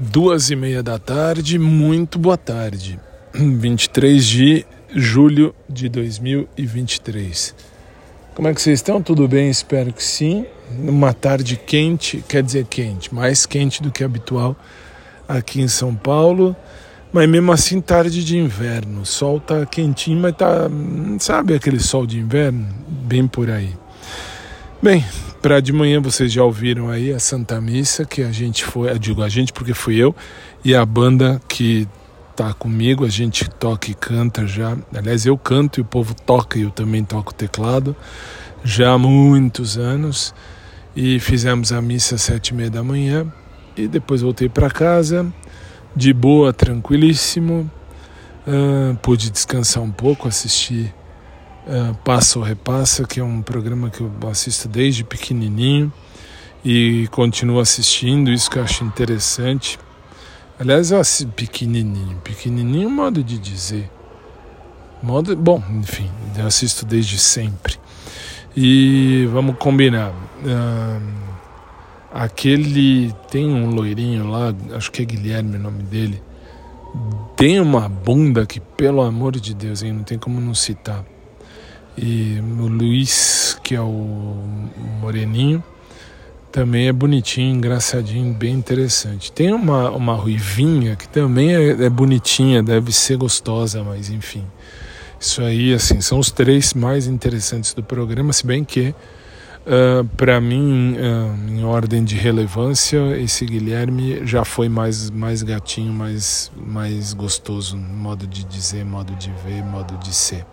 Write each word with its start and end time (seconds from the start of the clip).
duas 0.00 0.48
e 0.48 0.56
meia 0.56 0.82
da 0.82 0.98
tarde, 0.98 1.58
muito 1.58 2.18
boa 2.18 2.38
tarde. 2.38 2.98
23 3.34 4.24
de 4.24 4.66
julho 4.96 5.54
de 5.68 5.90
2023. 5.90 7.54
Como 8.34 8.48
é 8.48 8.54
que 8.54 8.62
vocês 8.62 8.78
estão? 8.78 9.02
Tudo 9.02 9.28
bem? 9.28 9.50
Espero 9.50 9.92
que 9.92 10.02
sim. 10.02 10.46
Uma 10.78 11.12
tarde 11.12 11.54
quente, 11.54 12.24
quer 12.26 12.42
dizer 12.42 12.64
quente, 12.64 13.14
mais 13.14 13.44
quente 13.44 13.82
do 13.82 13.90
que 13.90 14.02
habitual 14.02 14.56
aqui 15.28 15.60
em 15.60 15.68
São 15.68 15.94
Paulo. 15.94 16.56
Mas 17.12 17.28
mesmo 17.28 17.52
assim, 17.52 17.78
tarde 17.78 18.24
de 18.24 18.38
inverno. 18.38 19.02
O 19.02 19.06
sol 19.06 19.38
tá 19.38 19.66
quentinho, 19.66 20.18
mas 20.18 20.34
tá. 20.34 20.70
Sabe 21.18 21.54
aquele 21.54 21.78
sol 21.78 22.06
de 22.06 22.18
inverno? 22.18 22.66
Bem 22.88 23.26
por 23.28 23.50
aí. 23.50 23.74
Bem, 24.80 25.04
para 25.40 25.60
de 25.60 25.72
manhã 25.72 26.00
vocês 26.00 26.32
já 26.32 26.44
ouviram 26.44 26.90
aí 26.90 27.12
a 27.12 27.18
Santa 27.18 27.60
Missa 27.60 28.04
que 28.04 28.22
a 28.22 28.30
gente 28.30 28.64
foi, 28.64 28.90
eu 28.90 28.98
digo 28.98 29.22
a 29.22 29.28
gente 29.28 29.52
porque 29.52 29.72
fui 29.72 29.96
eu 29.96 30.14
e 30.64 30.74
a 30.74 30.84
banda 30.84 31.40
que 31.48 31.88
tá 32.36 32.54
comigo, 32.54 33.04
a 33.04 33.08
gente 33.08 33.48
toca 33.50 33.90
e 33.90 33.94
canta 33.94 34.46
já. 34.46 34.74
Aliás, 34.94 35.26
eu 35.26 35.36
canto 35.36 35.78
e 35.78 35.82
o 35.82 35.84
povo 35.84 36.14
toca 36.14 36.58
e 36.58 36.62
eu 36.62 36.70
também 36.70 37.04
toco 37.04 37.34
teclado 37.34 37.94
já 38.64 38.92
há 38.92 38.98
muitos 38.98 39.76
anos. 39.76 40.34
E 40.96 41.20
fizemos 41.20 41.70
a 41.70 41.82
missa 41.82 42.14
às 42.14 42.22
sete 42.22 42.48
e 42.48 42.54
meia 42.54 42.70
da 42.70 42.82
manhã 42.82 43.30
e 43.76 43.86
depois 43.86 44.22
voltei 44.22 44.48
para 44.48 44.70
casa 44.70 45.30
de 45.94 46.14
boa, 46.14 46.52
tranquilíssimo. 46.52 47.70
Uh, 48.46 48.96
pude 49.02 49.30
descansar 49.30 49.82
um 49.82 49.90
pouco, 49.90 50.26
assistir 50.26 50.94
uh, 51.70 51.94
Passa 52.04 52.38
ou 52.38 52.44
Repassa, 52.44 53.06
que 53.06 53.20
é 53.20 53.24
um 53.24 53.40
programa 53.40 53.88
que 53.88 54.00
eu 54.00 54.10
assisto 54.28 54.68
desde 54.68 55.04
pequenininho 55.04 55.92
e 56.64 57.08
continuo 57.10 57.60
assistindo, 57.60 58.30
isso 58.30 58.50
que 58.50 58.58
eu 58.58 58.64
acho 58.64 58.84
interessante. 58.84 59.78
Aliás, 60.58 60.90
eu 60.90 61.00
assisto 61.00 61.32
pequenininho, 61.32 62.18
pequenininho 62.18 62.88
é 62.88 62.92
modo 62.92 63.24
de 63.24 63.38
dizer. 63.38 63.90
Modo, 65.02 65.34
bom, 65.34 65.62
enfim, 65.70 66.10
eu 66.36 66.46
assisto 66.46 66.84
desde 66.84 67.18
sempre. 67.18 67.76
E 68.54 69.26
vamos 69.32 69.56
combinar. 69.56 70.10
Uh, 70.10 71.00
aquele 72.12 73.14
tem 73.30 73.46
um 73.46 73.70
loirinho 73.70 74.28
lá, 74.28 74.54
acho 74.76 74.90
que 74.90 75.00
é 75.00 75.04
Guilherme 75.06 75.56
o 75.56 75.60
nome 75.60 75.82
dele. 75.84 76.22
Tem 77.36 77.58
uma 77.60 77.88
bunda 77.88 78.44
que, 78.44 78.60
pelo 78.60 79.00
amor 79.00 79.38
de 79.38 79.54
Deus, 79.54 79.82
hein, 79.82 79.92
não 79.92 80.02
tem 80.02 80.18
como 80.18 80.40
não 80.40 80.54
citar. 80.54 81.04
E 81.96 82.38
o 82.58 82.66
Luiz, 82.66 83.58
que 83.62 83.74
é 83.74 83.80
o 83.80 84.36
moreninho, 85.00 85.62
também 86.50 86.88
é 86.88 86.92
bonitinho, 86.92 87.54
engraçadinho, 87.54 88.34
bem 88.34 88.54
interessante. 88.54 89.30
Tem 89.30 89.52
uma, 89.52 89.90
uma 89.90 90.14
ruivinha 90.14 90.96
que 90.96 91.08
também 91.08 91.54
é, 91.54 91.84
é 91.84 91.90
bonitinha, 91.90 92.62
deve 92.62 92.92
ser 92.92 93.16
gostosa, 93.16 93.84
mas 93.84 94.10
enfim. 94.10 94.44
Isso 95.18 95.42
aí, 95.42 95.72
assim, 95.74 96.00
são 96.00 96.18
os 96.18 96.30
três 96.30 96.74
mais 96.74 97.06
interessantes 97.06 97.74
do 97.74 97.82
programa, 97.82 98.32
se 98.32 98.44
bem 98.46 98.64
que, 98.64 98.94
uh, 99.66 100.04
para 100.16 100.40
mim, 100.40 100.96
uh, 100.96 101.50
em 101.50 101.62
ordem 101.62 102.02
de 102.02 102.16
relevância, 102.16 102.98
esse 103.18 103.44
Guilherme 103.44 104.26
já 104.26 104.44
foi 104.44 104.68
mais, 104.68 105.10
mais 105.10 105.42
gatinho, 105.42 105.92
mais, 105.92 106.50
mais 106.56 107.12
gostoso, 107.12 107.76
modo 107.76 108.26
de 108.26 108.44
dizer, 108.44 108.84
modo 108.84 109.14
de 109.14 109.30
ver, 109.44 109.62
modo 109.62 109.96
de 109.98 110.14
ser. 110.14 110.46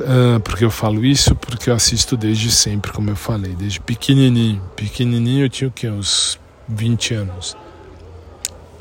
Uh, 0.00 0.40
porque 0.40 0.64
eu 0.64 0.70
falo 0.70 1.04
isso? 1.04 1.34
Porque 1.34 1.68
eu 1.68 1.74
assisto 1.74 2.16
desde 2.16 2.50
sempre, 2.50 2.90
como 2.90 3.10
eu 3.10 3.16
falei, 3.16 3.54
desde 3.54 3.80
pequenininho. 3.80 4.62
Pequenininho 4.74 5.44
eu 5.44 5.48
tinha 5.48 5.68
o 5.68 5.70
quê? 5.70 5.88
Uns 5.88 6.38
20 6.68 7.14
anos. 7.14 7.56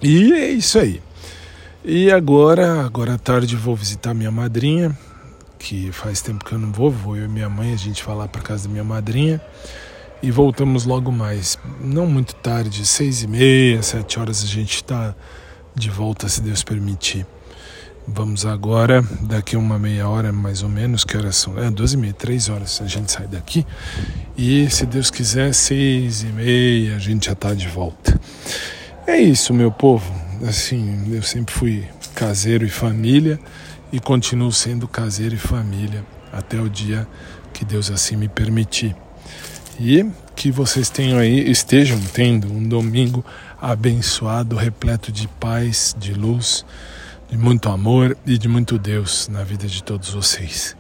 E 0.01 0.31
é 0.33 0.49
isso 0.49 0.79
aí. 0.79 1.01
E 1.83 2.11
agora, 2.11 2.85
agora 2.85 3.15
à 3.15 3.17
tarde 3.17 3.55
vou 3.55 3.75
visitar 3.75 4.13
minha 4.13 4.31
madrinha, 4.31 4.97
que 5.57 5.91
faz 5.91 6.21
tempo 6.21 6.45
que 6.45 6.53
eu 6.53 6.59
não 6.59 6.71
vou, 6.71 6.89
vou 6.89 7.17
eu 7.17 7.25
e 7.25 7.27
minha 7.27 7.49
mãe, 7.49 7.73
a 7.73 7.77
gente 7.77 8.03
vai 8.03 8.15
lá 8.15 8.27
para 8.27 8.41
casa 8.41 8.67
da 8.67 8.69
minha 8.69 8.83
madrinha 8.83 9.41
e 10.21 10.31
voltamos 10.31 10.85
logo 10.85 11.11
mais. 11.11 11.57
Não 11.81 12.05
muito 12.05 12.35
tarde, 12.35 12.85
seis 12.85 13.23
e 13.23 13.27
meia, 13.27 13.81
sete 13.81 14.19
horas 14.19 14.43
a 14.43 14.47
gente 14.47 14.75
está 14.75 15.15
de 15.75 15.89
volta, 15.89 16.27
se 16.29 16.41
Deus 16.41 16.63
permitir. 16.63 17.25
Vamos 18.07 18.45
agora, 18.45 19.03
daqui 19.21 19.55
uma 19.55 19.77
meia 19.77 20.07
hora 20.07 20.31
mais 20.31 20.63
ou 20.63 20.69
menos, 20.69 21.03
que 21.03 21.15
horas 21.15 21.35
são? 21.35 21.57
É, 21.59 21.69
duas 21.69 21.93
e 21.93 21.97
meia, 21.97 22.13
três 22.13 22.49
horas 22.49 22.81
a 22.81 22.87
gente 22.87 23.11
sai 23.11 23.27
daqui. 23.27 23.65
E 24.37 24.69
se 24.69 24.85
Deus 24.85 25.11
quiser, 25.11 25.53
seis 25.53 26.23
e 26.23 26.27
meia 26.27 26.95
a 26.95 26.99
gente 26.99 27.27
já 27.27 27.33
está 27.33 27.53
de 27.53 27.67
volta. 27.67 28.19
É 29.05 29.17
isso, 29.17 29.53
meu 29.53 29.71
povo. 29.71 30.11
Assim, 30.47 31.13
eu 31.13 31.21
sempre 31.21 31.53
fui 31.53 31.87
caseiro 32.15 32.65
e 32.65 32.69
família 32.69 33.39
e 33.91 33.99
continuo 33.99 34.51
sendo 34.51 34.87
caseiro 34.87 35.35
e 35.35 35.39
família 35.39 36.03
até 36.31 36.59
o 36.59 36.69
dia 36.69 37.07
que 37.53 37.63
Deus 37.65 37.91
assim 37.91 38.15
me 38.15 38.27
permitir. 38.27 38.95
E 39.79 40.05
que 40.35 40.51
vocês 40.51 40.89
tenham 40.89 41.19
aí, 41.19 41.49
estejam 41.49 41.99
tendo 42.13 42.51
um 42.51 42.67
domingo 42.67 43.23
abençoado, 43.61 44.55
repleto 44.55 45.11
de 45.11 45.27
paz, 45.27 45.95
de 45.97 46.13
luz 46.13 46.65
de 47.29 47.37
muito 47.37 47.69
amor 47.69 48.17
e 48.25 48.37
de 48.37 48.47
muito 48.47 48.77
Deus 48.79 49.27
na 49.27 49.43
vida 49.43 49.67
de 49.67 49.83
todos 49.83 50.09
vocês. 50.09 50.75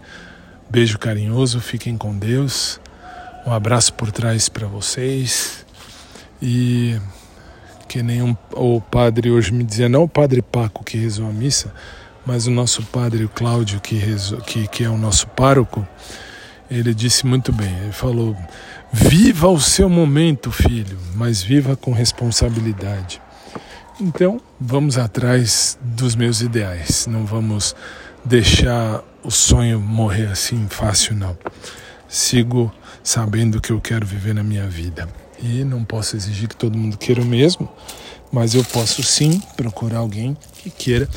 Beijo 0.69 0.97
carinhoso, 0.97 1.59
fiquem 1.59 1.95
com 1.95 2.17
Deus. 2.17 2.79
Um 3.45 3.51
abraço 3.51 3.93
por 3.93 4.11
trás 4.11 4.49
para 4.49 4.67
vocês. 4.67 5.65
E 6.41 6.99
que 7.87 8.01
nenhum 8.01 8.35
o 8.53 8.81
padre 8.81 9.29
hoje 9.29 9.51
me 9.51 9.63
dizia, 9.63 9.87
não 9.87 10.03
o 10.03 10.09
padre 10.09 10.41
Paco 10.41 10.83
que 10.83 10.97
rezou 10.97 11.27
a 11.27 11.33
missa, 11.33 11.73
mas 12.25 12.47
o 12.47 12.51
nosso 12.51 12.83
padre 12.83 13.23
o 13.25 13.29
Cláudio 13.29 13.79
que, 13.79 13.99
que, 14.45 14.67
que 14.67 14.83
é 14.83 14.89
o 14.89 14.97
nosso 14.97 15.27
pároco, 15.27 15.87
ele 16.69 16.93
disse 16.93 17.25
muito 17.25 17.51
bem, 17.51 17.75
ele 17.81 17.91
falou, 17.91 18.37
viva 18.91 19.47
o 19.47 19.59
seu 19.59 19.89
momento, 19.89 20.51
filho, 20.51 20.99
mas 21.15 21.41
viva 21.41 21.75
com 21.75 21.91
responsabilidade. 21.91 23.19
Então, 24.01 24.39
vamos 24.57 24.97
atrás 24.97 25.77
dos 25.81 26.15
meus 26.15 26.39
ideais. 26.39 27.05
Não 27.05 27.25
vamos 27.25 27.75
deixar 28.23 29.03
o 29.21 29.29
sonho 29.29 29.77
morrer 29.77 30.27
assim 30.27 30.67
fácil, 30.69 31.15
não. 31.15 31.37
Sigo 32.07 32.73
sabendo 33.03 33.59
que 33.59 33.73
eu 33.73 33.81
quero 33.81 34.05
viver 34.05 34.33
na 34.33 34.41
minha 34.41 34.65
vida. 34.69 35.09
E 35.41 35.65
não 35.65 35.83
posso 35.83 36.15
exigir 36.15 36.47
que 36.47 36.55
todo 36.55 36.77
mundo 36.77 36.97
queira 36.97 37.21
o 37.21 37.25
mesmo, 37.25 37.69
mas 38.31 38.55
eu 38.55 38.63
posso 38.63 39.03
sim 39.03 39.41
procurar 39.57 39.97
alguém 39.97 40.37
que 40.53 40.69
queira 40.69 41.09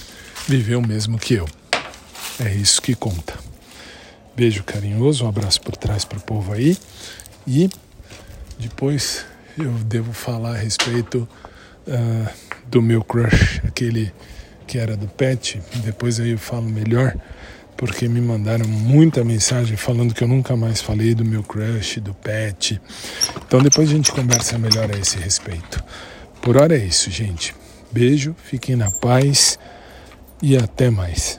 viver 0.48 0.74
o 0.74 0.82
mesmo 0.84 1.20
que 1.20 1.34
eu. 1.34 1.46
É 2.40 2.52
isso 2.52 2.82
que 2.82 2.96
conta. 2.96 3.34
Beijo 4.34 4.64
carinhoso, 4.64 5.24
um 5.24 5.28
abraço 5.28 5.60
por 5.60 5.76
trás 5.76 6.04
para 6.04 6.18
o 6.18 6.22
povo 6.22 6.52
aí. 6.52 6.76
E 7.46 7.70
depois 8.58 9.24
eu 9.56 9.70
devo 9.70 10.12
falar 10.12 10.56
a 10.56 10.58
respeito. 10.58 11.28
Uh, 11.86 12.51
do 12.66 12.82
meu 12.82 13.02
crush, 13.02 13.60
aquele 13.64 14.12
que 14.66 14.78
era 14.78 14.96
do 14.96 15.08
Pet. 15.08 15.60
Depois 15.84 16.18
aí 16.18 16.30
eu 16.30 16.38
falo 16.38 16.64
melhor, 16.64 17.14
porque 17.76 18.08
me 18.08 18.20
mandaram 18.20 18.66
muita 18.66 19.24
mensagem 19.24 19.76
falando 19.76 20.14
que 20.14 20.22
eu 20.22 20.28
nunca 20.28 20.56
mais 20.56 20.80
falei 20.80 21.14
do 21.14 21.24
meu 21.24 21.42
crush, 21.42 22.00
do 22.00 22.14
Pet. 22.14 22.80
Então 23.46 23.60
depois 23.60 23.88
a 23.90 23.92
gente 23.92 24.12
conversa 24.12 24.58
melhor 24.58 24.90
a 24.90 24.98
esse 24.98 25.18
respeito. 25.18 25.82
Por 26.40 26.56
hora 26.56 26.76
é 26.76 26.84
isso, 26.84 27.10
gente. 27.10 27.54
Beijo, 27.90 28.34
fiquem 28.42 28.74
na 28.74 28.90
paz 28.90 29.58
e 30.40 30.56
até 30.56 30.90
mais. 30.90 31.38